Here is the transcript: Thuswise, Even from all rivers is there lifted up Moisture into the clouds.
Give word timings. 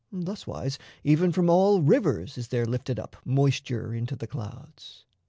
Thuswise, 0.11 0.79
Even 1.03 1.31
from 1.31 1.47
all 1.47 1.83
rivers 1.83 2.35
is 2.35 2.47
there 2.47 2.65
lifted 2.65 2.97
up 2.99 3.17
Moisture 3.23 3.93
into 3.93 4.15
the 4.15 4.25
clouds. 4.25 5.05